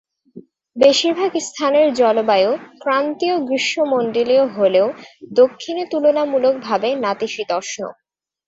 [0.75, 2.51] বেশিরভাগ স্থানের জলবায়ু
[2.79, 4.87] ক্রান্তীয় গ্রীষ্মমন্ডলীয় হলেও
[5.33, 7.79] দক্ষিণে তুলনামূলকভাবে নাতিশীতোষ্ণ।